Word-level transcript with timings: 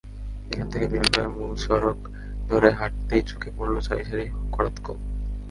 এখান 0.51 0.67
থেকে 0.69 0.85
বের 0.87 1.05
হয়ে 1.11 1.29
মূল 1.35 1.51
সড়ক 1.65 1.99
ধরে 2.49 2.69
হাঁটতেই 2.71 3.23
চোখে 3.29 3.49
পড়ল 3.57 3.75
সারি 3.79 4.03
সারি 4.09 4.25
করাতকল। 4.51 4.97